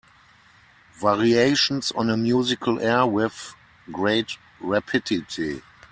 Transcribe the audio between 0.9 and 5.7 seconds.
Variations on a musical air With great rapidity.